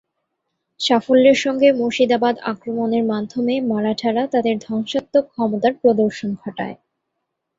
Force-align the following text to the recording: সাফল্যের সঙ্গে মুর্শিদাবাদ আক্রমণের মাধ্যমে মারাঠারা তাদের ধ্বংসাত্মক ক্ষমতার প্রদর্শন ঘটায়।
সাফল্যের 0.79 1.37
সঙ্গে 1.37 1.67
মুর্শিদাবাদ 1.71 2.35
আক্রমণের 2.51 3.03
মাধ্যমে 3.03 3.53
মারাঠারা 3.71 4.23
তাদের 4.33 4.55
ধ্বংসাত্মক 4.59 5.25
ক্ষমতার 5.33 5.73
প্রদর্শন 5.81 6.29
ঘটায়। 6.41 6.75